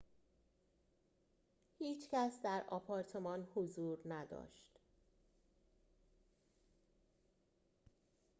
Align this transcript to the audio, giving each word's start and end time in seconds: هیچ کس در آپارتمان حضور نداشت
هیچ 1.79 2.09
کس 2.11 2.39
در 2.43 2.63
آپارتمان 2.69 3.47
حضور 3.55 3.99
نداشت 4.05 4.79